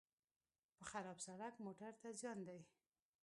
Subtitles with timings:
[0.77, 2.59] په خراب سړک موټر ته زیان دی.